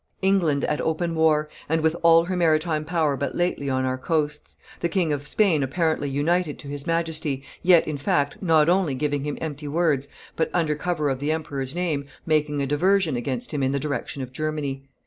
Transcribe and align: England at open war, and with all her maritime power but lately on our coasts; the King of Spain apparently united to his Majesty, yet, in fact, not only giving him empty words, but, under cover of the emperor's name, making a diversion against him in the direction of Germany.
England 0.23 0.63
at 0.65 0.81
open 0.81 1.13
war, 1.13 1.47
and 1.69 1.81
with 1.81 1.95
all 2.01 2.23
her 2.25 2.35
maritime 2.35 2.83
power 2.83 3.15
but 3.15 3.35
lately 3.35 3.69
on 3.69 3.85
our 3.85 3.99
coasts; 3.99 4.57
the 4.79 4.89
King 4.89 5.13
of 5.13 5.27
Spain 5.27 5.61
apparently 5.61 6.09
united 6.09 6.57
to 6.57 6.67
his 6.67 6.87
Majesty, 6.87 7.43
yet, 7.61 7.87
in 7.87 7.97
fact, 7.97 8.41
not 8.41 8.67
only 8.67 8.95
giving 8.95 9.25
him 9.25 9.37
empty 9.39 9.67
words, 9.67 10.07
but, 10.35 10.49
under 10.55 10.73
cover 10.75 11.07
of 11.11 11.19
the 11.19 11.31
emperor's 11.31 11.75
name, 11.75 12.07
making 12.25 12.63
a 12.63 12.65
diversion 12.65 13.15
against 13.15 13.53
him 13.53 13.61
in 13.61 13.73
the 13.73 13.79
direction 13.79 14.23
of 14.23 14.33
Germany. 14.33 14.89